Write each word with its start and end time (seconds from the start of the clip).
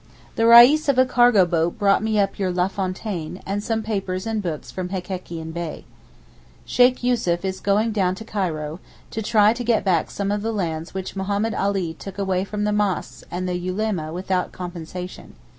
The 0.35 0.47
reis 0.47 0.89
of 0.89 0.97
a 0.97 1.05
cargo 1.05 1.45
boat 1.45 1.77
brought 1.77 2.01
me 2.01 2.19
up 2.19 2.39
your 2.39 2.51
Lafontaine, 2.51 3.39
and 3.45 3.63
some 3.63 3.83
papers 3.83 4.25
and 4.25 4.41
books 4.41 4.71
from 4.71 4.89
Hekekian 4.89 5.51
Bey. 5.53 5.85
Sheykh 6.65 7.03
Yussuf 7.03 7.45
is 7.45 7.59
going 7.59 7.91
down 7.91 8.15
to 8.15 8.25
Cairo, 8.25 8.79
to 9.11 9.21
try 9.21 9.53
to 9.53 9.63
get 9.63 9.85
back 9.85 10.09
some 10.09 10.31
of 10.31 10.41
the 10.41 10.51
lands 10.51 10.95
which 10.95 11.15
Mahommed 11.15 11.53
Ali 11.53 11.93
took 11.93 12.17
away 12.17 12.43
from 12.43 12.63
the 12.63 12.73
mosques 12.73 13.23
and 13.29 13.47
the 13.47 13.53
Ulema 13.59 14.11
without 14.11 14.51
compensation. 14.51 15.35